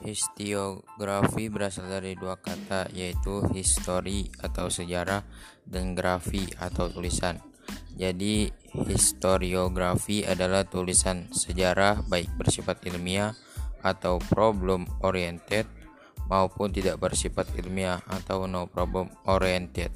Historiografi 0.00 1.52
berasal 1.52 1.92
dari 1.92 2.16
dua 2.16 2.40
kata 2.40 2.88
yaitu 2.96 3.44
histori 3.52 4.32
atau 4.40 4.72
sejarah 4.72 5.20
dan 5.68 5.92
grafi 5.92 6.48
atau 6.56 6.88
tulisan. 6.88 7.36
Jadi 8.00 8.48
historiografi 8.80 10.24
adalah 10.24 10.64
tulisan 10.64 11.28
sejarah 11.28 12.00
baik 12.08 12.32
bersifat 12.40 12.80
ilmiah 12.88 13.36
atau 13.84 14.16
problem 14.32 14.88
oriented 15.04 15.68
maupun 16.30 16.72
tidak 16.72 16.96
bersifat 16.96 17.50
ilmiah 17.60 18.00
atau 18.08 18.48
no 18.48 18.64
problem 18.70 19.12
oriented. 19.28 19.92